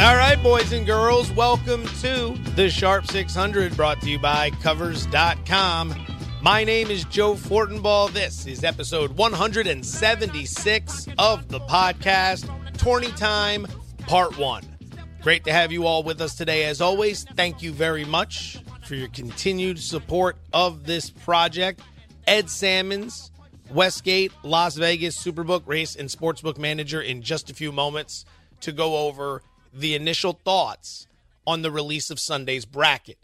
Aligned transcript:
All 0.00 0.16
right, 0.16 0.42
boys 0.42 0.72
and 0.72 0.86
girls, 0.86 1.30
welcome 1.32 1.86
to 2.00 2.34
the 2.56 2.70
Sharp 2.70 3.06
600 3.06 3.76
brought 3.76 4.00
to 4.00 4.08
you 4.08 4.18
by 4.18 4.48
Covers.com. 4.48 5.94
My 6.40 6.64
name 6.64 6.90
is 6.90 7.04
Joe 7.04 7.34
Fortenbaugh. 7.34 8.10
This 8.10 8.46
is 8.46 8.64
episode 8.64 9.18
176 9.18 11.08
of 11.18 11.48
the 11.48 11.60
podcast, 11.60 12.48
Tourney 12.78 13.12
Time, 13.12 13.66
Part 14.06 14.38
1. 14.38 14.64
Great 15.20 15.44
to 15.44 15.52
have 15.52 15.70
you 15.70 15.86
all 15.86 16.02
with 16.02 16.22
us 16.22 16.34
today. 16.34 16.64
As 16.64 16.80
always, 16.80 17.24
thank 17.36 17.60
you 17.60 17.70
very 17.70 18.06
much 18.06 18.56
for 18.86 18.94
your 18.94 19.08
continued 19.08 19.78
support 19.78 20.38
of 20.54 20.86
this 20.86 21.10
project. 21.10 21.82
Ed 22.26 22.48
Salmons, 22.48 23.32
Westgate, 23.70 24.32
Las 24.44 24.76
Vegas 24.76 25.22
Superbook 25.22 25.66
Race 25.66 25.94
and 25.94 26.08
Sportsbook 26.08 26.56
Manager 26.56 27.02
in 27.02 27.20
just 27.20 27.50
a 27.50 27.54
few 27.54 27.70
moments 27.70 28.24
to 28.60 28.72
go 28.72 28.96
over 28.96 29.42
the 29.72 29.94
initial 29.94 30.38
thoughts 30.44 31.06
on 31.46 31.62
the 31.62 31.70
release 31.70 32.10
of 32.10 32.20
Sunday's 32.20 32.64
bracket. 32.64 33.18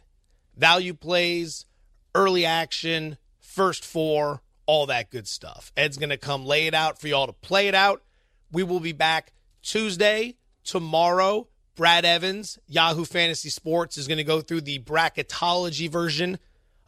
Value 0.57 0.95
plays, 0.95 1.67
early 2.15 2.45
action, 2.45 3.19
first 3.41 3.85
four, 3.85 4.43
all 4.67 4.87
that 4.87 5.11
good 5.11 5.29
stuff. 5.29 5.73
Ed's 5.77 5.99
going 5.99 6.11
to 6.11 6.17
come 6.17 6.45
lay 6.45 6.67
it 6.67 6.75
out 6.75 7.01
for 7.01 7.09
y'all 7.09 7.27
to 7.27 7.33
play 7.33 7.69
it 7.69 7.75
out. 7.75 8.03
We 8.51 8.63
will 8.63 8.81
be 8.81 8.93
back 8.93 9.33
Tuesday, 9.63 10.37
tomorrow. 10.65 11.49
Brad 11.75 12.07
Evans, 12.07 12.59
Yahoo 12.67 13.05
Fantasy 13.05 13.51
Sports, 13.51 13.99
is 13.99 14.09
going 14.09 14.17
to 14.19 14.25
go 14.25 14.41
through 14.41 14.63
the 14.63 14.79
bracketology 14.79 15.91
version 15.91 16.39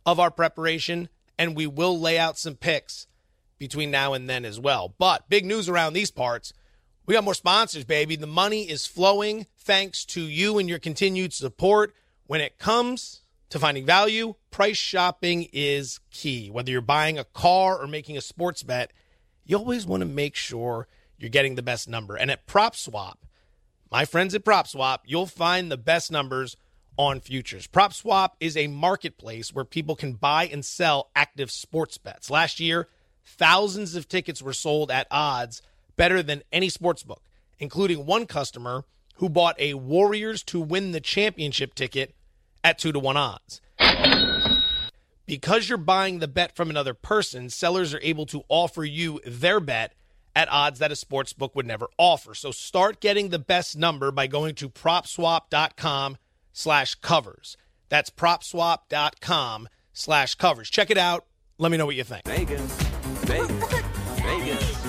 of 0.07 0.19
our 0.19 0.31
preparation, 0.31 1.11
and 1.39 1.55
we 1.55 1.67
will 1.67 2.01
lay 2.01 2.19
out 2.19 2.39
some 2.39 2.55
picks 2.55 3.07
between 3.59 3.91
now 3.91 4.15
and 4.15 4.31
then 4.31 4.47
as 4.47 4.59
well. 4.59 4.95
But 4.99 5.29
big 5.29 5.45
news 5.45 5.69
around 5.69 5.93
these 5.93 6.11
parts 6.11 6.55
we 7.09 7.15
got 7.15 7.25
more 7.25 7.33
sponsors, 7.33 7.85
baby. 7.85 8.17
The 8.17 8.27
money 8.27 8.69
is 8.69 8.87
flowing 8.87 9.47
thanks 9.57 10.05
to 10.05 10.21
you 10.21 10.59
and 10.59 10.69
your 10.69 10.79
continued 10.79 11.33
support. 11.33 11.95
When 12.27 12.43
it 12.43 12.59
comes 12.59 13.23
to 13.49 13.59
finding 13.59 13.87
value, 13.87 14.35
price 14.51 14.77
shopping 14.77 15.49
is 15.51 16.01
key. 16.11 16.51
Whether 16.51 16.71
you're 16.71 16.83
buying 16.83 17.19
a 17.19 17.25
car 17.25 17.81
or 17.81 17.87
making 17.87 18.19
a 18.19 18.21
sports 18.21 18.63
bet, 18.63 18.93
you 19.47 19.57
always 19.57 19.87
want 19.87 20.03
to 20.03 20.07
make 20.07 20.37
sure 20.37 20.87
you're 21.17 21.31
getting 21.31 21.55
the 21.55 21.63
best 21.63 21.89
number. 21.89 22.15
And 22.15 22.31
at 22.31 22.47
PropSwap, 22.47 23.15
my 23.91 24.05
friends 24.05 24.35
at 24.35 24.45
PropSwap, 24.45 24.99
you'll 25.07 25.25
find 25.25 25.73
the 25.73 25.79
best 25.79 26.13
numbers 26.13 26.59
on 26.99 27.21
futures. 27.21 27.67
PropSwap 27.67 28.33
is 28.39 28.55
a 28.55 28.67
marketplace 28.67 29.55
where 29.55 29.65
people 29.65 29.97
can 29.97 30.13
buy 30.13 30.47
and 30.47 30.63
sell 30.63 31.09
active 31.17 31.51
sports 31.51 31.97
bets. 31.97 32.29
Last 32.29 32.61
year, 32.61 32.87
thousands 33.25 33.95
of 33.95 34.11
tickets 34.11 34.43
were 34.43 34.53
sold 34.53 34.91
at 34.91 35.07
odds 35.11 35.63
better 35.99 36.23
than 36.23 36.43
any 36.51 36.71
sports 36.71 37.03
book, 37.03 37.23
including 37.59 38.07
one 38.07 38.25
customer 38.25 38.87
who 39.17 39.29
bought 39.29 39.61
a 39.61 39.75
Warriors 39.75 40.43
to 40.45 40.59
win 40.59 40.93
the 40.93 41.01
championship 41.01 41.75
ticket 41.75 42.15
at 42.65 42.79
2 42.79 42.93
to 42.93 42.99
1 42.99 43.17
odds. 43.19 43.61
Because 45.27 45.69
you're 45.69 45.77
buying 45.77 46.21
the 46.21 46.29
bet 46.29 46.57
from 46.57 46.71
another 46.71 46.95
person, 46.95 47.51
sellers 47.51 47.93
are 47.93 48.01
able 48.03 48.25
to 48.27 48.45
offer 48.49 48.83
you 48.83 49.21
their 49.27 49.61
bet 49.61 49.93
at 50.35 50.49
odds 50.51 50.79
that 50.79 50.93
a 50.93 50.97
sports 50.97 51.35
book 51.35 51.55
would 51.55 51.67
never 51.67 51.89
offer. 51.99 52.33
So 52.33 52.51
start 52.51 53.01
getting 53.01 53.29
the 53.29 53.39
best 53.39 53.77
number 53.77 54.11
by 54.11 54.27
going 54.27 54.55
to 54.55 54.71
propswap.com 54.71 56.17
slash 56.53 56.95
covers. 56.95 57.57
That's 57.89 58.09
propswap.com 58.09 59.69
slash 59.93 60.35
covers. 60.37 60.71
Check 60.71 60.91
it 60.91 60.99
out. 60.99 61.27
Let 61.59 61.73
me 61.73 61.77
know 61.77 61.87
what 61.87 61.97
you 61.97 62.05
think. 62.05 62.25
Vegas, 62.25 62.73
Vegas, 63.25 63.83
Vegas. 64.23 64.88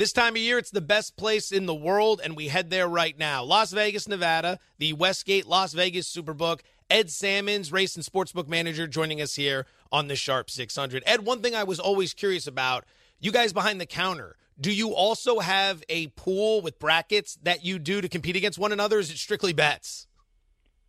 This 0.00 0.14
time 0.14 0.32
of 0.32 0.38
year, 0.38 0.56
it's 0.56 0.70
the 0.70 0.80
best 0.80 1.18
place 1.18 1.52
in 1.52 1.66
the 1.66 1.74
world, 1.74 2.22
and 2.24 2.34
we 2.34 2.48
head 2.48 2.70
there 2.70 2.88
right 2.88 3.18
now. 3.18 3.44
Las 3.44 3.70
Vegas, 3.70 4.08
Nevada, 4.08 4.58
the 4.78 4.94
Westgate 4.94 5.44
Las 5.44 5.74
Vegas 5.74 6.10
Superbook. 6.10 6.60
Ed 6.88 7.10
Salmons, 7.10 7.70
race 7.70 7.96
and 7.96 8.02
sportsbook 8.02 8.48
manager, 8.48 8.86
joining 8.86 9.20
us 9.20 9.34
here 9.34 9.66
on 9.92 10.08
the 10.08 10.16
Sharp 10.16 10.48
600. 10.48 11.02
Ed, 11.04 11.26
one 11.26 11.42
thing 11.42 11.54
I 11.54 11.64
was 11.64 11.78
always 11.78 12.14
curious 12.14 12.46
about 12.46 12.86
you 13.18 13.30
guys 13.30 13.52
behind 13.52 13.78
the 13.78 13.84
counter, 13.84 14.36
do 14.58 14.72
you 14.72 14.94
also 14.94 15.40
have 15.40 15.84
a 15.90 16.06
pool 16.06 16.62
with 16.62 16.78
brackets 16.78 17.38
that 17.42 17.62
you 17.62 17.78
do 17.78 18.00
to 18.00 18.08
compete 18.08 18.36
against 18.36 18.58
one 18.58 18.72
another? 18.72 19.00
Is 19.00 19.10
it 19.10 19.18
strictly 19.18 19.52
bets? 19.52 20.06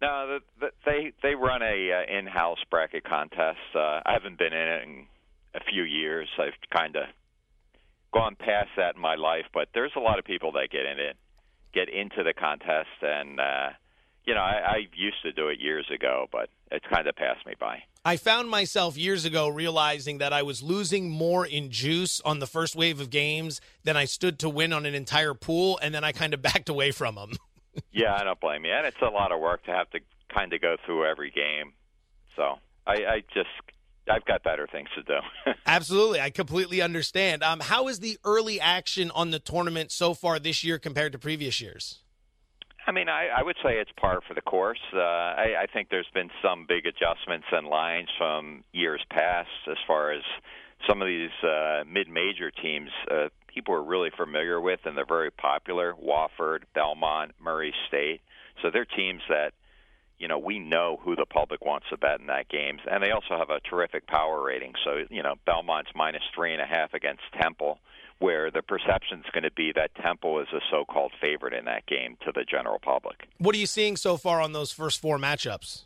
No, 0.01 0.39
the, 0.39 0.67
the, 0.67 0.71
they 0.85 1.11
they 1.21 1.35
run 1.35 1.61
a 1.61 1.91
uh, 1.91 2.17
in-house 2.17 2.59
bracket 2.69 3.03
contest. 3.03 3.59
Uh, 3.75 3.99
I 4.05 4.13
haven't 4.13 4.37
been 4.37 4.53
in 4.53 4.67
it 4.69 4.83
in 4.83 5.05
a 5.53 5.59
few 5.69 5.83
years. 5.83 6.29
I've 6.39 6.53
kind 6.71 6.95
of 6.95 7.03
gone 8.13 8.35
past 8.35 8.69
that 8.77 8.95
in 8.95 9.01
my 9.01 9.15
life, 9.15 9.45
but 9.53 9.69
there's 9.73 9.93
a 9.95 9.99
lot 9.99 10.19
of 10.19 10.25
people 10.25 10.51
that 10.53 10.69
get 10.71 10.85
in 10.85 10.99
it, 10.99 11.17
get 11.73 11.89
into 11.89 12.23
the 12.23 12.33
contest, 12.33 12.89
and 13.01 13.39
uh, 13.39 13.69
you 14.25 14.35
know, 14.35 14.41
I, 14.41 14.61
I 14.65 14.77
used 14.93 15.21
to 15.23 15.31
do 15.31 15.47
it 15.47 15.59
years 15.59 15.89
ago, 15.93 16.27
but 16.31 16.49
it's 16.71 16.85
kind 16.91 17.07
of 17.07 17.15
passed 17.15 17.45
me 17.45 17.53
by. 17.59 17.83
I 18.03 18.17
found 18.17 18.49
myself 18.49 18.97
years 18.97 19.25
ago 19.25 19.47
realizing 19.47 20.19
that 20.19 20.33
I 20.33 20.41
was 20.41 20.63
losing 20.63 21.09
more 21.09 21.45
in 21.45 21.69
juice 21.69 22.19
on 22.21 22.39
the 22.39 22.47
first 22.47 22.75
wave 22.75 22.99
of 22.99 23.09
games 23.09 23.61
than 23.83 23.95
I 23.95 24.05
stood 24.05 24.39
to 24.39 24.49
win 24.49 24.73
on 24.73 24.85
an 24.85 24.95
entire 24.95 25.33
pool, 25.33 25.79
and 25.81 25.93
then 25.93 26.03
I 26.03 26.11
kind 26.11 26.33
of 26.33 26.41
backed 26.41 26.69
away 26.69 26.91
from 26.91 27.15
them. 27.15 27.31
yeah, 27.91 28.15
I 28.15 28.23
don't 28.23 28.39
blame 28.39 28.65
you, 28.65 28.73
and 28.73 28.85
it's 28.85 29.01
a 29.01 29.09
lot 29.09 29.31
of 29.31 29.39
work 29.39 29.63
to 29.65 29.71
have 29.71 29.89
to 29.91 29.99
kind 30.33 30.53
of 30.53 30.61
go 30.61 30.77
through 30.85 31.05
every 31.05 31.31
game. 31.31 31.73
So 32.35 32.55
I, 32.87 32.93
I 32.93 33.23
just 33.33 33.49
I've 34.11 34.25
got 34.25 34.43
better 34.43 34.67
things 34.71 34.89
to 34.95 35.03
do. 35.03 35.53
Absolutely, 35.65 36.19
I 36.19 36.29
completely 36.29 36.81
understand. 36.81 37.43
Um, 37.43 37.59
how 37.59 37.87
is 37.87 37.99
the 37.99 38.17
early 38.25 38.59
action 38.59 39.11
on 39.11 39.31
the 39.31 39.39
tournament 39.39 39.91
so 39.91 40.13
far 40.13 40.39
this 40.39 40.63
year 40.63 40.77
compared 40.77 41.13
to 41.13 41.19
previous 41.19 41.61
years? 41.61 41.99
I 42.87 42.91
mean, 42.91 43.09
I, 43.09 43.27
I 43.37 43.43
would 43.43 43.57
say 43.63 43.77
it's 43.77 43.91
par 43.99 44.21
for 44.27 44.33
the 44.33 44.41
course. 44.41 44.79
Uh, 44.93 44.99
I, 44.99 45.55
I 45.61 45.65
think 45.71 45.89
there's 45.89 46.09
been 46.13 46.29
some 46.43 46.65
big 46.67 46.85
adjustments 46.85 47.45
and 47.51 47.67
lines 47.67 48.09
from 48.17 48.63
years 48.73 49.01
past 49.09 49.49
as 49.69 49.77
far 49.85 50.11
as 50.11 50.23
some 50.89 51.01
of 51.01 51.07
these 51.07 51.29
uh, 51.43 51.83
mid-major 51.87 52.49
teams. 52.49 52.89
Uh, 53.09 53.29
people 53.47 53.75
are 53.75 53.83
really 53.83 54.09
familiar 54.17 54.59
with, 54.59 54.79
and 54.85 54.97
they're 54.97 55.05
very 55.05 55.31
popular. 55.31 55.93
Wofford, 55.93 56.63
Belmont, 56.73 57.31
Murray 57.39 57.73
State. 57.87 58.21
So 58.61 58.69
they're 58.71 58.85
teams 58.85 59.21
that 59.29 59.53
you 60.21 60.27
know, 60.27 60.37
we 60.37 60.59
know 60.59 60.99
who 61.03 61.15
the 61.15 61.25
public 61.25 61.65
wants 61.65 61.87
to 61.89 61.97
bet 61.97 62.19
in 62.19 62.27
that 62.27 62.47
game, 62.47 62.77
and 62.89 63.01
they 63.01 63.09
also 63.09 63.37
have 63.39 63.49
a 63.49 63.59
terrific 63.67 64.05
power 64.05 64.43
rating. 64.43 64.73
So, 64.85 65.03
you 65.09 65.23
know, 65.23 65.33
Belmont's 65.47 65.89
minus 65.95 66.21
three 66.35 66.53
and 66.53 66.61
a 66.61 66.65
half 66.65 66.93
against 66.93 67.23
Temple, 67.41 67.79
where 68.19 68.51
the 68.51 68.61
perception 68.61 69.19
is 69.19 69.25
going 69.33 69.45
to 69.45 69.51
be 69.51 69.71
that 69.75 69.89
Temple 69.95 70.39
is 70.39 70.47
a 70.53 70.59
so-called 70.69 71.11
favorite 71.19 71.55
in 71.55 71.65
that 71.65 71.87
game 71.87 72.17
to 72.23 72.31
the 72.31 72.43
general 72.43 72.77
public. 72.79 73.27
What 73.39 73.55
are 73.55 73.57
you 73.57 73.65
seeing 73.65 73.97
so 73.97 74.15
far 74.15 74.39
on 74.39 74.53
those 74.53 74.71
first 74.71 75.01
four 75.01 75.17
matchups? 75.17 75.85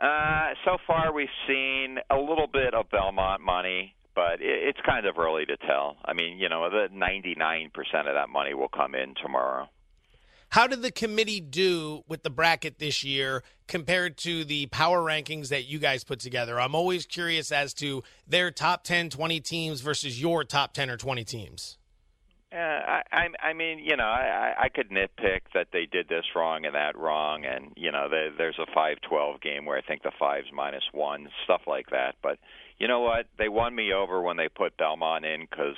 Uh, 0.00 0.50
so 0.64 0.76
far, 0.86 1.12
we've 1.12 1.28
seen 1.48 1.98
a 2.10 2.16
little 2.16 2.46
bit 2.46 2.74
of 2.74 2.88
Belmont 2.90 3.40
money, 3.40 3.96
but 4.14 4.38
it's 4.38 4.78
kind 4.86 5.04
of 5.06 5.18
early 5.18 5.46
to 5.46 5.56
tell. 5.56 5.96
I 6.04 6.12
mean, 6.12 6.38
you 6.38 6.48
know, 6.48 6.70
the 6.70 6.86
99% 6.94 7.70
of 7.70 8.14
that 8.14 8.28
money 8.28 8.54
will 8.54 8.68
come 8.68 8.94
in 8.94 9.14
tomorrow. 9.20 9.68
How 10.54 10.68
did 10.68 10.82
the 10.82 10.92
committee 10.92 11.40
do 11.40 12.04
with 12.06 12.22
the 12.22 12.30
bracket 12.30 12.78
this 12.78 13.02
year 13.02 13.42
compared 13.66 14.16
to 14.18 14.44
the 14.44 14.66
power 14.66 15.00
rankings 15.00 15.48
that 15.48 15.64
you 15.64 15.80
guys 15.80 16.04
put 16.04 16.20
together? 16.20 16.60
I'm 16.60 16.76
always 16.76 17.06
curious 17.06 17.50
as 17.50 17.74
to 17.74 18.04
their 18.28 18.52
top 18.52 18.84
10, 18.84 19.10
20 19.10 19.40
teams 19.40 19.80
versus 19.80 20.22
your 20.22 20.44
top 20.44 20.72
10 20.72 20.90
or 20.90 20.96
20 20.96 21.24
teams. 21.24 21.76
Uh, 22.52 22.56
I, 22.56 23.26
I 23.42 23.52
mean, 23.52 23.80
you 23.80 23.96
know, 23.96 24.04
I, 24.04 24.54
I 24.56 24.68
could 24.68 24.90
nitpick 24.90 25.40
that 25.54 25.70
they 25.72 25.86
did 25.90 26.08
this 26.08 26.24
wrong 26.36 26.66
and 26.66 26.76
that 26.76 26.96
wrong, 26.96 27.44
and 27.44 27.72
you 27.74 27.90
know, 27.90 28.08
there's 28.08 28.60
a 28.60 28.72
five-twelve 28.72 29.40
game 29.40 29.64
where 29.64 29.76
I 29.76 29.80
think 29.80 30.04
the 30.04 30.12
five's 30.20 30.52
minus 30.54 30.84
one, 30.92 31.30
stuff 31.42 31.62
like 31.66 31.90
that. 31.90 32.14
But 32.22 32.38
you 32.78 32.86
know 32.86 33.00
what? 33.00 33.26
They 33.38 33.48
won 33.48 33.74
me 33.74 33.92
over 33.92 34.22
when 34.22 34.36
they 34.36 34.48
put 34.48 34.76
Belmont 34.76 35.24
in 35.24 35.48
because 35.50 35.74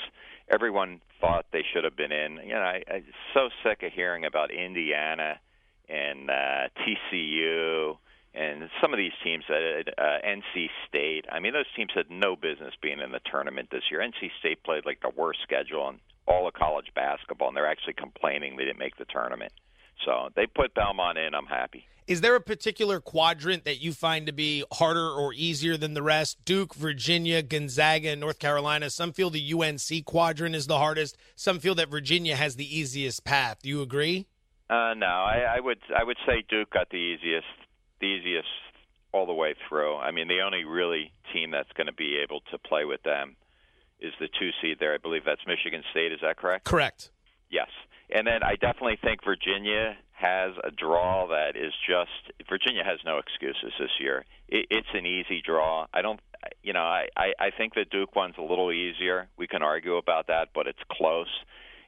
everyone 0.49 1.01
thought 1.21 1.47
they 1.53 1.65
should 1.73 1.85
have 1.85 1.97
been 1.97 2.13
in. 2.13 2.39
You 2.45 2.55
know, 2.55 2.61
I, 2.61 2.83
I'm 2.93 3.05
so 3.35 3.49
sick 3.63 3.83
of 3.83 3.93
hearing 3.93 4.25
about 4.25 4.51
Indiana 4.51 5.41
and 5.89 6.31
uh, 6.31 6.69
TCU 6.81 7.97
and 8.35 8.69
some 8.83 8.93
of 8.93 8.99
these 8.99 9.13
teams 9.25 9.45
at 9.49 9.89
uh, 9.99 10.19
NC 10.27 10.69
State. 10.87 11.25
I 11.33 11.41
mean, 11.41 11.55
those 11.55 11.65
teams 11.75 11.91
had 11.95 12.11
no 12.11 12.37
business 12.37 12.75
being 12.83 13.01
in 13.01 13.11
the 13.11 13.21
tournament 13.31 13.71
this 13.71 13.85
year. 13.91 14.01
NC 14.01 14.31
State 14.41 14.63
played 14.63 14.85
like 14.85 15.01
the 15.01 15.11
worst 15.17 15.41
schedule 15.43 15.89
in 15.89 16.01
all 16.29 16.47
of 16.47 16.55
college 16.55 16.93
basketball, 16.95 17.49
and 17.49 17.57
they're 17.57 17.71
actually 17.71 17.95
complaining 17.95 18.57
they 18.57 18.65
didn't 18.65 18.79
make 18.79 18.97
the 18.97 19.07
tournament. 19.07 19.53
So 20.05 20.29
they 20.35 20.47
put 20.47 20.75
Belmont 20.75 21.19
in. 21.19 21.35
I'm 21.35 21.47
happy. 21.47 21.87
Is 22.07 22.21
there 22.21 22.37
a 22.37 22.41
particular 22.41 23.01
quadrant 23.01 23.65
that 23.65 23.83
you 23.83 23.93
find 23.93 24.27
to 24.27 24.33
be 24.33 24.63
harder 24.73 25.09
or 25.09 25.33
easier 25.35 25.77
than 25.77 25.95
the 25.95 26.03
rest? 26.03 26.45
Duke, 26.45 26.73
Virginia, 26.75 27.43
Gonzaga, 27.43 28.15
North 28.15 28.39
Carolina. 28.39 28.91
Some 28.91 29.13
feel 29.13 29.29
the 29.29 29.53
UNC 29.53 30.05
quadrant 30.05 30.55
is 30.55 30.69
the 30.69 30.79
hardest. 30.79 31.17
Some 31.35 31.59
feel 31.59 31.75
that 31.75 31.89
Virginia 31.89 32.37
has 32.37 32.55
the 32.55 32.79
easiest 32.79 33.25
path. 33.25 33.59
Do 33.63 33.69
you 33.69 33.83
agree? 33.83 34.29
Uh, 34.71 34.95
no, 34.97 35.07
I, 35.07 35.57
I 35.57 35.61
would 35.61 35.79
I 35.97 36.05
would 36.05 36.17
say 36.27 36.45
Duke 36.49 36.71
got 36.71 36.91
the 36.91 36.97
easiest 36.97 37.47
the 38.01 38.07
easiest 38.07 38.49
all 39.13 39.27
the 39.27 39.33
way 39.33 39.55
through. 39.69 39.97
I 39.97 40.11
mean, 40.13 40.29
the 40.29 40.41
only 40.45 40.65
really 40.65 41.13
team 41.33 41.51
that's 41.51 41.71
going 41.77 41.87
to 41.87 41.93
be 41.93 42.21
able 42.23 42.41
to 42.53 42.59
play 42.59 42.85
with 42.85 43.03
them 43.03 43.37
is 44.01 44.13
the 44.21 44.29
two 44.39 44.51
seed 44.61 44.79
there. 44.79 44.95
I 44.95 44.99
believe 44.99 45.23
that's 45.25 45.41
Michigan 45.47 45.83
State. 45.91 46.13
Is 46.13 46.21
that 46.23 46.37
correct? 46.37 46.65
Correct. 46.65 47.11
Yes, 47.51 47.69
And 48.11 48.27
then 48.27 48.43
I 48.43 48.55
definitely 48.57 48.99
think 49.03 49.25
Virginia 49.25 49.97
has 50.13 50.53
a 50.65 50.71
draw 50.71 51.27
that 51.29 51.57
is 51.57 51.73
just 51.87 52.33
Virginia 52.49 52.83
has 52.85 52.99
no 53.05 53.19
excuses 53.19 53.73
this 53.79 53.91
year. 54.01 54.25
It, 54.49 54.67
it's 54.71 54.89
an 54.95 55.05
easy 55.05 55.43
draw. 55.45 55.87
I 55.93 56.03
don't, 56.03 56.21
you 56.63 56.73
know, 56.73 56.85
I, 56.85 57.09
I 57.17 57.33
I 57.39 57.51
think 57.51 57.75
the 57.75 57.85
Duke 57.85 58.17
one's 58.17 58.37
a 58.39 58.43
little 58.43 58.73
easier. 58.73 59.29
We 59.37 59.47
can 59.47 59.63
argue 59.63 59.97
about 59.97 60.29
that, 60.29 60.49
but 60.55 60.67
it's 60.67 60.79
close. 60.91 61.29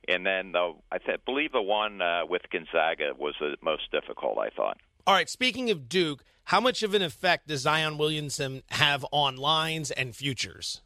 And 0.06 0.26
then 0.26 0.52
the 0.52 0.74
I 0.92 0.98
th- 0.98 1.24
believe 1.24 1.52
the 1.52 1.62
one 1.62 2.02
uh, 2.02 2.26
with 2.28 2.42
Gonzaga 2.50 3.12
was 3.18 3.34
the 3.40 3.56
most 3.62 3.90
difficult. 3.92 4.38
I 4.38 4.50
thought. 4.50 4.78
All 5.06 5.14
right. 5.14 5.28
Speaking 5.28 5.70
of 5.70 5.88
Duke, 5.88 6.22
how 6.44 6.60
much 6.60 6.82
of 6.82 6.94
an 6.94 7.02
effect 7.02 7.48
does 7.48 7.60
Zion 7.60 7.96
Williamson 7.96 8.62
have 8.70 9.06
on 9.10 9.36
lines 9.36 9.90
and 9.90 10.14
futures? 10.14 10.82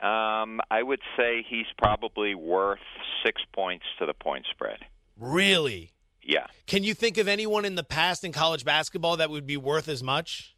Um, 0.00 0.60
I 0.70 0.82
would 0.82 1.00
say 1.16 1.44
he's 1.48 1.66
probably 1.78 2.34
worth 2.34 2.80
six 3.24 3.42
points 3.52 3.84
to 3.98 4.06
the 4.06 4.14
point 4.14 4.46
spread. 4.50 4.78
Really? 5.18 5.92
Yeah. 6.22 6.46
Can 6.66 6.84
you 6.84 6.94
think 6.94 7.18
of 7.18 7.28
anyone 7.28 7.64
in 7.64 7.74
the 7.74 7.84
past 7.84 8.24
in 8.24 8.32
college 8.32 8.64
basketball 8.64 9.16
that 9.18 9.30
would 9.30 9.46
be 9.46 9.56
worth 9.56 9.88
as 9.88 10.02
much? 10.02 10.54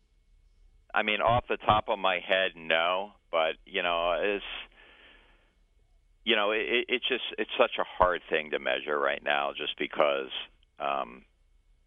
I 0.95 1.03
mean, 1.03 1.21
off 1.21 1.45
the 1.49 1.59
top 1.59 1.89
of 1.89 1.99
my 1.99 2.21
head, 2.27 2.53
no. 2.57 3.13
But 3.31 3.57
you 3.67 3.83
know, 3.83 4.17
it's 4.19 4.45
you 6.25 6.37
know, 6.37 6.53
it, 6.53 6.87
it's 6.89 7.07
just 7.09 7.25
it's 7.39 7.51
such 7.59 7.73
a 7.79 7.85
hard 7.85 8.23
thing 8.31 8.51
to 8.51 8.59
measure 8.59 8.99
right 8.99 9.23
now, 9.23 9.53
just 9.57 9.79
because 9.79 10.31
um, 10.81 11.25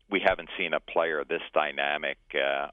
we 0.09 0.21
haven't 0.25 0.49
seen 0.57 0.73
a 0.73 0.79
player 0.79 1.23
this 1.27 1.41
dynamic. 1.53 2.17
Uh, 2.33 2.67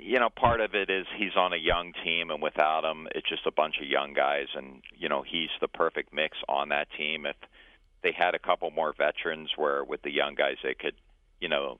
you 0.00 0.18
know, 0.18 0.28
part 0.30 0.60
of 0.60 0.74
it 0.74 0.88
is 0.88 1.06
he's 1.18 1.36
on 1.36 1.52
a 1.52 1.56
young 1.56 1.92
team, 2.04 2.30
and 2.30 2.42
without 2.42 2.84
him, 2.84 3.08
it's 3.14 3.28
just 3.28 3.46
a 3.46 3.52
bunch 3.52 3.76
of 3.80 3.86
young 3.86 4.14
guys, 4.14 4.46
and 4.54 4.82
you 4.96 5.08
know, 5.08 5.22
he's 5.22 5.50
the 5.60 5.68
perfect 5.68 6.12
mix 6.12 6.36
on 6.48 6.70
that 6.70 6.88
team. 6.96 7.26
If 7.26 7.36
they 8.02 8.12
had 8.16 8.34
a 8.34 8.38
couple 8.38 8.70
more 8.70 8.94
veterans, 8.96 9.50
where 9.56 9.84
with 9.84 10.02
the 10.02 10.10
young 10.10 10.34
guys 10.34 10.56
they 10.62 10.74
could, 10.74 10.94
you 11.40 11.48
know, 11.48 11.78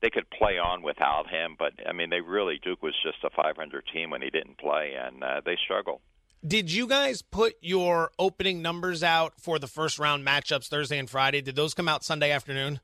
they 0.00 0.10
could 0.10 0.30
play 0.30 0.58
on 0.58 0.82
without 0.82 1.28
him. 1.28 1.56
But 1.58 1.72
I 1.88 1.92
mean, 1.92 2.10
they 2.10 2.20
really 2.20 2.60
Duke 2.62 2.82
was 2.82 2.94
just 3.02 3.18
a 3.24 3.30
500 3.30 3.84
team 3.92 4.10
when 4.10 4.22
he 4.22 4.30
didn't 4.30 4.58
play, 4.58 4.94
and 4.96 5.24
uh, 5.24 5.40
they 5.44 5.56
struggled. 5.62 6.00
Did 6.46 6.72
you 6.72 6.86
guys 6.86 7.20
put 7.20 7.56
your 7.60 8.12
opening 8.18 8.62
numbers 8.62 9.02
out 9.02 9.34
for 9.38 9.58
the 9.58 9.66
first 9.66 9.98
round 9.98 10.26
matchups 10.26 10.68
Thursday 10.68 10.98
and 10.98 11.10
Friday? 11.10 11.42
Did 11.42 11.54
those 11.54 11.74
come 11.74 11.86
out 11.86 12.02
Sunday 12.02 12.30
afternoon? 12.30 12.80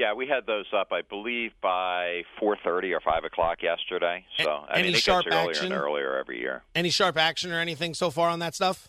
Yeah, 0.00 0.14
we 0.14 0.26
had 0.26 0.46
those 0.46 0.64
up, 0.74 0.92
I 0.92 1.02
believe, 1.02 1.50
by 1.60 2.22
4:30 2.40 2.94
or 2.94 3.00
5 3.00 3.24
o'clock 3.24 3.62
yesterday. 3.62 4.24
So 4.38 4.50
I 4.50 4.78
any 4.78 4.84
mean, 4.84 4.94
it 4.94 5.02
sharp 5.02 5.26
gets 5.26 5.36
earlier 5.36 5.50
action? 5.50 5.72
and 5.72 5.74
earlier 5.74 6.16
every 6.16 6.40
year. 6.40 6.62
Any 6.74 6.88
sharp 6.88 7.18
action 7.18 7.52
or 7.52 7.58
anything 7.58 7.92
so 7.92 8.10
far 8.10 8.30
on 8.30 8.38
that 8.38 8.54
stuff? 8.54 8.88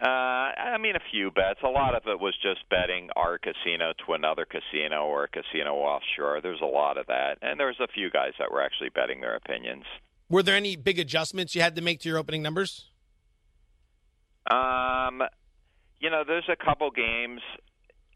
Uh, 0.00 0.06
I 0.06 0.78
mean, 0.78 0.94
a 0.94 1.00
few 1.10 1.32
bets. 1.32 1.58
A 1.64 1.68
lot 1.68 1.96
of 1.96 2.06
it 2.06 2.20
was 2.20 2.36
just 2.40 2.60
betting 2.70 3.10
our 3.16 3.38
casino 3.38 3.92
to 4.06 4.12
another 4.12 4.46
casino 4.46 5.04
or 5.04 5.24
a 5.24 5.28
casino 5.28 5.74
offshore. 5.74 6.40
There's 6.40 6.60
a 6.60 6.66
lot 6.66 6.96
of 6.96 7.08
that, 7.08 7.38
and 7.42 7.58
there 7.58 7.66
was 7.66 7.80
a 7.80 7.88
few 7.88 8.08
guys 8.08 8.34
that 8.38 8.52
were 8.52 8.62
actually 8.62 8.90
betting 8.90 9.20
their 9.20 9.34
opinions. 9.34 9.84
Were 10.28 10.44
there 10.44 10.54
any 10.54 10.76
big 10.76 11.00
adjustments 11.00 11.56
you 11.56 11.60
had 11.60 11.74
to 11.74 11.82
make 11.82 11.98
to 12.02 12.08
your 12.08 12.18
opening 12.18 12.40
numbers? 12.40 12.88
Um, 14.48 15.22
you 15.98 16.08
know, 16.08 16.22
there's 16.24 16.48
a 16.48 16.56
couple 16.56 16.88
games 16.92 17.40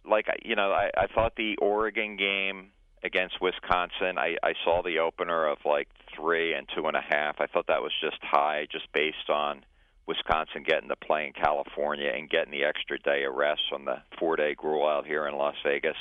like 0.09 0.27
you 0.45 0.57
know, 0.57 0.73
I, 0.73 0.91
I 0.97 1.07
thought 1.07 1.35
the 1.37 1.57
Oregon 1.57 2.17
game 2.17 2.69
against 3.03 3.41
Wisconsin. 3.41 4.19
I, 4.19 4.37
I 4.43 4.55
saw 4.65 4.83
the 4.83 4.99
opener 4.99 5.47
of 5.49 5.59
like 5.65 5.89
three 6.15 6.55
and 6.55 6.67
two 6.75 6.87
and 6.87 6.97
a 6.97 7.01
half. 7.01 7.37
I 7.41 7.47
thought 7.47 7.67
that 7.69 7.83
was 7.83 7.93
just 8.01 8.19
high, 8.23 8.67
just 8.71 8.93
based 8.93 9.31
on 9.31 9.65
Wisconsin 10.07 10.65
getting 10.67 10.89
to 10.89 10.97
play 10.97 11.27
in 11.27 11.33
California 11.33 12.11
and 12.15 12.31
getting 12.31 12.53
the 12.53 12.65
extra 12.65 12.99
day 12.99 13.25
of 13.25 13.35
rest 13.35 13.63
from 13.69 13.85
the 13.85 13.97
four-day 14.19 14.55
gruel 14.55 14.89
out 14.89 15.07
here 15.07 15.27
in 15.27 15.35
Las 15.37 15.57
Vegas. 15.65 15.97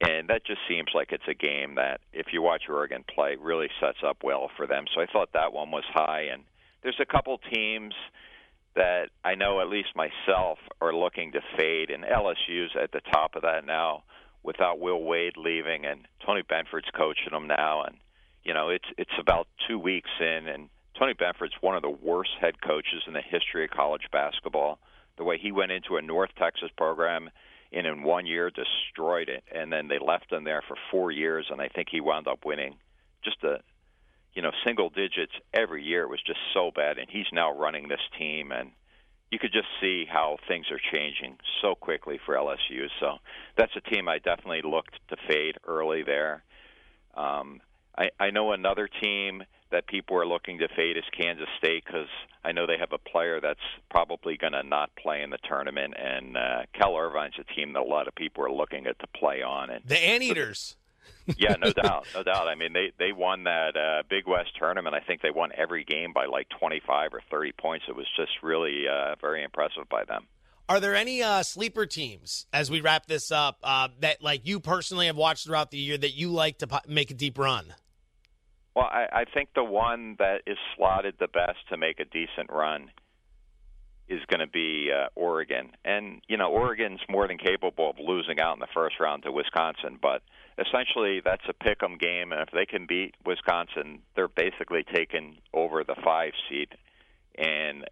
And 0.00 0.28
that 0.28 0.44
just 0.44 0.60
seems 0.68 0.88
like 0.94 1.12
it's 1.12 1.26
a 1.26 1.34
game 1.34 1.76
that, 1.76 2.00
if 2.12 2.26
you 2.32 2.42
watch 2.42 2.64
Oregon 2.68 3.02
play, 3.08 3.36
really 3.40 3.70
sets 3.80 3.98
up 4.06 4.18
well 4.22 4.50
for 4.54 4.66
them. 4.66 4.84
So 4.94 5.00
I 5.00 5.06
thought 5.06 5.30
that 5.32 5.54
one 5.54 5.70
was 5.70 5.84
high. 5.88 6.28
And 6.32 6.44
there's 6.82 7.00
a 7.00 7.06
couple 7.06 7.38
teams 7.52 7.94
that 8.76 9.08
I 9.24 9.34
know 9.34 9.60
at 9.60 9.68
least 9.68 9.88
myself 9.96 10.58
are 10.80 10.94
looking 10.94 11.32
to 11.32 11.40
fade, 11.56 11.90
and 11.90 12.04
LSU's 12.04 12.76
at 12.80 12.92
the 12.92 13.00
top 13.12 13.34
of 13.34 13.42
that 13.42 13.66
now 13.66 14.04
without 14.42 14.78
Will 14.78 15.02
Wade 15.02 15.36
leaving, 15.36 15.84
and 15.84 16.06
Tony 16.24 16.42
Benford's 16.42 16.90
coaching 16.96 17.32
them 17.32 17.48
now, 17.48 17.82
and 17.82 17.96
you 18.44 18.54
know 18.54 18.68
it's 18.68 18.88
it's 18.96 19.18
about 19.18 19.48
two 19.66 19.78
weeks 19.78 20.10
in, 20.20 20.46
and 20.46 20.68
Tony 20.98 21.14
Benford's 21.14 21.56
one 21.60 21.74
of 21.74 21.82
the 21.82 21.90
worst 21.90 22.30
head 22.40 22.60
coaches 22.60 23.02
in 23.06 23.14
the 23.14 23.22
history 23.22 23.64
of 23.64 23.70
college 23.70 24.06
basketball. 24.12 24.78
The 25.16 25.24
way 25.24 25.38
he 25.38 25.50
went 25.50 25.72
into 25.72 25.96
a 25.96 26.02
North 26.02 26.30
Texas 26.38 26.70
program 26.76 27.30
and 27.72 27.86
in 27.86 28.02
one 28.02 28.26
year 28.26 28.50
destroyed 28.50 29.28
it, 29.28 29.42
and 29.52 29.72
then 29.72 29.88
they 29.88 29.98
left 29.98 30.30
him 30.30 30.44
there 30.44 30.62
for 30.68 30.76
four 30.90 31.10
years, 31.10 31.46
and 31.50 31.60
I 31.60 31.68
think 31.68 31.88
he 31.90 32.00
wound 32.00 32.28
up 32.28 32.44
winning 32.44 32.76
just 33.24 33.42
a 33.42 33.60
you 34.36 34.42
know 34.42 34.52
single 34.64 34.90
digits 34.90 35.32
every 35.52 35.82
year. 35.82 36.04
It 36.04 36.10
was 36.10 36.22
just 36.24 36.38
so 36.54 36.70
bad, 36.72 36.98
and 36.98 37.08
he's 37.10 37.26
now 37.32 37.56
running 37.56 37.88
this 37.88 38.00
team, 38.18 38.52
and 38.52 38.70
you 39.32 39.38
could 39.40 39.52
just 39.52 39.66
see 39.80 40.04
how 40.08 40.36
things 40.46 40.66
are 40.70 40.80
changing 40.92 41.38
so 41.62 41.74
quickly 41.74 42.20
for 42.24 42.36
LSU. 42.36 42.86
So 43.00 43.16
that's 43.56 43.72
a 43.74 43.80
team 43.80 44.08
I 44.08 44.18
definitely 44.18 44.62
looked 44.62 44.94
to 45.08 45.16
fade 45.26 45.56
early 45.66 46.04
there. 46.04 46.44
Um, 47.16 47.60
I, 47.98 48.10
I 48.20 48.30
know 48.30 48.52
another 48.52 48.88
team 49.02 49.42
that 49.72 49.86
people 49.88 50.16
are 50.16 50.26
looking 50.26 50.58
to 50.58 50.68
fade 50.76 50.96
is 50.96 51.04
Kansas 51.18 51.48
State 51.58 51.84
because 51.84 52.08
I 52.44 52.52
know 52.52 52.66
they 52.66 52.78
have 52.78 52.92
a 52.92 52.98
player 52.98 53.40
that's 53.40 53.58
probably 53.90 54.36
going 54.36 54.52
to 54.52 54.62
not 54.62 54.90
play 54.96 55.22
in 55.22 55.30
the 55.30 55.38
tournament, 55.48 55.94
and 55.98 56.36
uh, 56.36 56.62
Cal 56.74 56.94
Irvine's 56.94 57.34
a 57.40 57.54
team 57.54 57.72
that 57.72 57.80
a 57.80 57.84
lot 57.84 58.06
of 58.06 58.14
people 58.14 58.44
are 58.44 58.52
looking 58.52 58.86
at 58.86 58.98
to 59.00 59.06
play 59.08 59.42
on. 59.42 59.70
And 59.70 59.82
The 59.84 59.98
Anteaters. 59.98 60.76
Yeah, 61.36 61.56
no 61.60 61.72
doubt, 61.72 62.06
no 62.14 62.22
doubt. 62.22 62.48
I 62.48 62.54
mean, 62.54 62.72
they 62.72 62.92
they 62.98 63.12
won 63.12 63.44
that 63.44 63.76
uh, 63.76 64.02
Big 64.08 64.26
West 64.26 64.50
tournament. 64.58 64.94
I 64.94 65.00
think 65.00 65.22
they 65.22 65.30
won 65.30 65.50
every 65.56 65.84
game 65.84 66.12
by 66.12 66.26
like 66.26 66.48
25 66.58 67.14
or 67.14 67.20
30 67.30 67.52
points. 67.52 67.86
It 67.88 67.96
was 67.96 68.06
just 68.16 68.32
really 68.42 68.84
uh, 68.88 69.16
very 69.20 69.42
impressive 69.42 69.88
by 69.90 70.04
them. 70.04 70.26
Are 70.68 70.80
there 70.80 70.96
any 70.96 71.22
uh, 71.22 71.42
sleeper 71.44 71.86
teams 71.86 72.46
as 72.52 72.70
we 72.70 72.80
wrap 72.80 73.06
this 73.06 73.30
up 73.30 73.58
uh, 73.62 73.88
that, 74.00 74.20
like 74.22 74.46
you 74.46 74.58
personally, 74.58 75.06
have 75.06 75.16
watched 75.16 75.46
throughout 75.46 75.70
the 75.70 75.78
year 75.78 75.96
that 75.96 76.14
you 76.14 76.30
like 76.30 76.58
to 76.58 76.66
po- 76.66 76.80
make 76.88 77.10
a 77.10 77.14
deep 77.14 77.38
run? 77.38 77.72
Well, 78.74 78.86
I, 78.90 79.06
I 79.12 79.24
think 79.32 79.50
the 79.54 79.64
one 79.64 80.16
that 80.18 80.42
is 80.46 80.58
slotted 80.76 81.14
the 81.20 81.28
best 81.28 81.58
to 81.70 81.76
make 81.76 82.00
a 82.00 82.04
decent 82.04 82.50
run 82.50 82.90
is 84.08 84.20
going 84.28 84.40
to 84.40 84.46
be 84.46 84.90
uh, 84.92 85.08
Oregon. 85.14 85.70
And, 85.84 86.20
you 86.28 86.36
know, 86.36 86.50
Oregon's 86.50 87.00
more 87.08 87.26
than 87.26 87.38
capable 87.38 87.90
of 87.90 87.96
losing 87.98 88.40
out 88.40 88.54
in 88.54 88.60
the 88.60 88.68
first 88.74 89.00
round 89.00 89.22
to 89.22 89.32
Wisconsin, 89.32 89.98
but 90.00 90.22
essentially 90.58 91.20
that's 91.20 91.44
a 91.48 91.52
pick 91.52 91.82
'em 91.82 91.98
game. 91.98 92.32
And 92.32 92.40
if 92.40 92.50
they 92.50 92.66
can 92.66 92.86
beat 92.86 93.14
Wisconsin, 93.24 94.02
they're 94.14 94.28
basically 94.28 94.84
taking 94.84 95.38
over 95.52 95.84
the 95.84 95.96
five 95.96 96.32
seed. 96.48 96.76
And, 97.36 97.86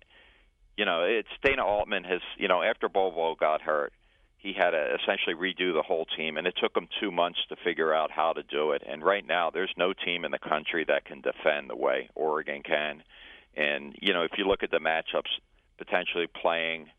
you 0.77 0.85
know, 0.85 1.03
it's 1.03 1.29
Dana 1.43 1.65
Altman 1.65 2.05
has, 2.05 2.23
you 2.37 2.49
know, 2.49 2.63
after 2.63 2.89
Bol 2.89 3.11
Bol 3.11 3.35
got 3.35 3.61
hurt, 3.61 3.93
he 4.39 4.53
had 4.53 4.71
to 4.71 4.95
essentially 4.95 5.35
redo 5.35 5.73
the 5.73 5.83
whole 5.83 6.05
team, 6.05 6.37
and 6.37 6.47
it 6.47 6.55
took 6.57 6.77
him 6.77 6.87
two 7.01 7.11
months 7.11 7.41
to 7.49 7.57
figure 7.57 7.95
out 7.95 8.11
how 8.11 8.33
to 8.35 8.43
do 8.43 8.73
it. 8.73 8.83
And 8.87 9.03
right 9.03 9.27
now, 9.27 9.51
there's 9.51 9.73
no 9.77 9.95
team 9.95 10.25
in 10.25 10.33
the 10.33 10.39
country 10.39 10.85
that 10.85 11.07
can 11.07 11.23
defend 11.23 11.71
the 11.71 11.77
way 11.77 12.11
Oregon 12.15 12.63
can. 12.63 13.03
And 13.57 13.97
you 14.01 14.13
know, 14.13 14.23
if 14.23 14.33
you 14.37 14.45
look 14.45 14.63
at 14.63 14.71
the 14.71 14.81
matchups, 14.81 15.31
potentially 15.79 16.27
playing 16.27 16.91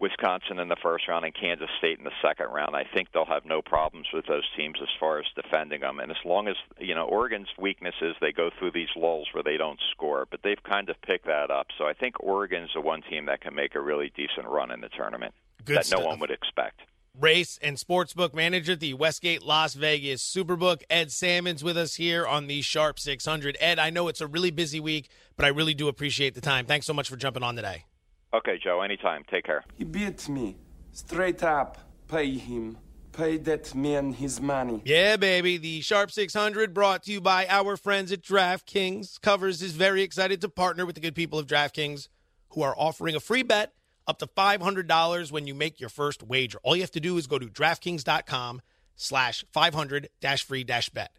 Wisconsin 0.00 0.58
in 0.58 0.68
the 0.68 0.76
first 0.80 1.08
round 1.08 1.24
and 1.24 1.34
Kansas 1.34 1.68
State 1.78 1.98
in 1.98 2.04
the 2.04 2.10
second 2.22 2.46
round, 2.46 2.76
I 2.76 2.84
think 2.94 3.08
they'll 3.12 3.24
have 3.24 3.44
no 3.44 3.62
problems 3.62 4.06
with 4.12 4.26
those 4.26 4.44
teams 4.56 4.78
as 4.80 4.88
far 5.00 5.18
as 5.18 5.26
defending 5.34 5.80
them. 5.80 5.98
And 5.98 6.10
as 6.10 6.18
long 6.24 6.46
as 6.48 6.56
you 6.78 6.94
know 6.94 7.04
Oregon's 7.04 7.48
weakness 7.58 7.94
is 8.00 8.14
they 8.20 8.32
go 8.32 8.50
through 8.58 8.72
these 8.72 8.88
lulls 8.96 9.28
where 9.32 9.42
they 9.42 9.56
don't 9.56 9.80
score, 9.90 10.26
but 10.30 10.40
they've 10.42 10.62
kind 10.62 10.88
of 10.88 11.00
picked 11.02 11.26
that 11.26 11.50
up. 11.50 11.66
So 11.76 11.84
I 11.84 11.94
think 11.94 12.22
Oregon's 12.22 12.70
the 12.74 12.80
one 12.80 13.02
team 13.02 13.26
that 13.26 13.40
can 13.40 13.54
make 13.54 13.74
a 13.74 13.80
really 13.80 14.12
decent 14.16 14.46
run 14.46 14.70
in 14.70 14.80
the 14.80 14.88
tournament 14.88 15.34
Good 15.64 15.78
that 15.78 15.86
stuff. 15.86 16.00
no 16.00 16.06
one 16.06 16.20
would 16.20 16.30
expect. 16.30 16.80
Race 17.18 17.58
and 17.60 17.76
sportsbook 17.76 18.32
manager 18.32 18.72
at 18.72 18.80
the 18.80 18.94
Westgate 18.94 19.42
Las 19.42 19.74
Vegas 19.74 20.22
Superbook. 20.22 20.82
Ed 20.88 21.10
Salmons 21.10 21.64
with 21.64 21.76
us 21.76 21.96
here 21.96 22.24
on 22.24 22.46
the 22.46 22.62
Sharp 22.62 23.00
600. 23.00 23.56
Ed, 23.58 23.80
I 23.80 23.90
know 23.90 24.06
it's 24.06 24.20
a 24.20 24.28
really 24.28 24.52
busy 24.52 24.78
week, 24.78 25.08
but 25.34 25.44
I 25.44 25.48
really 25.48 25.74
do 25.74 25.88
appreciate 25.88 26.36
the 26.36 26.40
time. 26.40 26.64
Thanks 26.64 26.86
so 26.86 26.92
much 26.92 27.08
for 27.08 27.16
jumping 27.16 27.42
on 27.42 27.56
today. 27.56 27.84
Okay, 28.32 28.58
Joe. 28.62 28.82
Anytime. 28.82 29.24
Take 29.30 29.44
care. 29.44 29.64
He 29.76 29.84
beat 29.84 30.28
me. 30.28 30.56
Straight 30.92 31.42
up. 31.42 31.78
Pay 32.08 32.36
him. 32.36 32.78
Pay 33.12 33.38
that 33.38 33.74
man 33.74 34.12
his 34.12 34.40
money. 34.40 34.80
Yeah, 34.84 35.16
baby. 35.16 35.56
The 35.56 35.80
Sharp 35.80 36.10
600 36.10 36.72
brought 36.72 37.04
to 37.04 37.12
you 37.12 37.20
by 37.20 37.46
our 37.48 37.76
friends 37.76 38.12
at 38.12 38.22
DraftKings. 38.22 39.20
Covers 39.20 39.60
is 39.62 39.72
very 39.72 40.02
excited 40.02 40.40
to 40.42 40.48
partner 40.48 40.86
with 40.86 40.94
the 40.94 41.00
good 41.00 41.14
people 41.14 41.38
of 41.38 41.46
DraftKings 41.46 42.08
who 42.50 42.62
are 42.62 42.74
offering 42.78 43.16
a 43.16 43.20
free 43.20 43.42
bet 43.42 43.72
up 44.06 44.18
to 44.18 44.26
$500 44.26 45.32
when 45.32 45.46
you 45.46 45.54
make 45.54 45.80
your 45.80 45.90
first 45.90 46.22
wager. 46.22 46.58
All 46.62 46.76
you 46.76 46.82
have 46.82 46.90
to 46.92 47.00
do 47.00 47.16
is 47.18 47.26
go 47.26 47.38
to 47.38 47.46
DraftKings.com 47.46 48.62
slash 48.96 49.44
500 49.52 50.08
dash 50.20 50.44
free 50.44 50.64
dash 50.64 50.88
bet. 50.90 51.10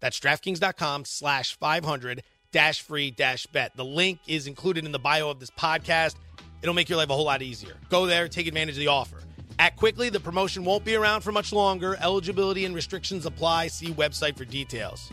That's 0.00 0.20
DraftKings.com 0.20 1.04
slash 1.04 1.56
500 1.58 2.22
dash 2.52 2.82
free 2.82 3.10
dash 3.10 3.46
bet. 3.46 3.76
The 3.76 3.84
link 3.84 4.18
is 4.26 4.46
included 4.46 4.84
in 4.84 4.92
the 4.92 4.98
bio 4.98 5.30
of 5.30 5.40
this 5.40 5.50
podcast. 5.50 6.16
It'll 6.64 6.72
make 6.72 6.88
your 6.88 6.96
life 6.96 7.10
a 7.10 7.12
whole 7.12 7.26
lot 7.26 7.42
easier. 7.42 7.76
Go 7.90 8.06
there, 8.06 8.26
take 8.26 8.46
advantage 8.46 8.76
of 8.76 8.78
the 8.78 8.86
offer. 8.86 9.18
Act 9.58 9.76
quickly, 9.76 10.08
the 10.08 10.18
promotion 10.18 10.64
won't 10.64 10.82
be 10.82 10.94
around 10.94 11.20
for 11.20 11.30
much 11.30 11.52
longer. 11.52 11.98
Eligibility 12.00 12.64
and 12.64 12.74
restrictions 12.74 13.26
apply. 13.26 13.66
See 13.66 13.88
website 13.88 14.38
for 14.38 14.46
details. 14.46 15.10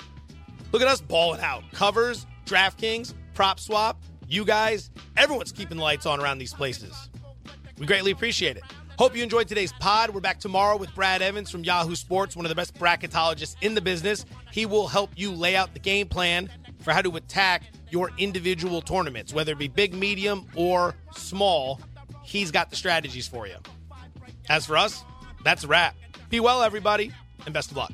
Look 0.72 0.81
at 0.81 0.88
us 0.88 1.01
balling 1.01 1.41
out. 1.41 1.70
Covers, 1.74 2.25
DraftKings, 2.46 3.13
Prop 3.34 3.60
Swap, 3.60 4.01
you 4.29 4.46
guys, 4.46 4.91
everyone's 5.17 5.51
keeping 5.51 5.75
the 5.75 5.84
lights 5.84 6.05
on 6.05 6.22
around 6.22 6.38
these 6.38 6.53
places. 6.53 7.10
We 7.77 7.86
greatly 7.86 8.12
appreciate 8.12 8.55
it. 8.55 8.63
Hope 8.98 9.13
you 9.13 9.22
enjoyed 9.22 9.50
today's 9.50 9.74
pod. 9.74 10.12
We're 10.12 10.22
back 10.22 10.39
tomorrow 10.39 10.77
with 10.77 10.96
Brad 10.96 11.22
Evans 11.22 11.51
from 11.51 11.65
Yahoo 11.65 11.96
Sports, 11.96 12.34
one 12.34 12.46
of 12.46 12.50
the 12.50 12.55
best 12.55 12.75
bracketologists 12.75 13.58
in 13.60 13.74
the 13.75 13.81
business. 13.81 14.25
He 14.51 14.65
will 14.65 14.88
help 14.88 15.10
you 15.17 15.34
lay 15.34 15.58
out 15.58 15.74
the 15.74 15.79
game 15.79 16.08
plan 16.08 16.50
for 16.79 16.93
how 16.93 17.01
to 17.01 17.17
attack 17.17 17.63
your 17.91 18.10
individual 18.17 18.81
tournaments, 18.81 19.33
whether 19.33 19.51
it 19.51 19.60
be 19.60 19.67
big, 19.67 19.93
medium, 19.93 20.48
or 20.55 20.95
small. 21.13 21.79
He's 22.24 22.50
got 22.51 22.69
the 22.69 22.75
strategies 22.75 23.27
for 23.27 23.48
you. 23.48 23.57
As 24.50 24.65
for 24.65 24.77
us, 24.77 25.03
that's 25.43 25.63
a 25.63 25.67
wrap. 25.67 25.95
Be 26.29 26.39
well, 26.39 26.63
everybody, 26.63 27.12
and 27.45 27.53
best 27.53 27.71
of 27.71 27.77
luck. 27.77 27.91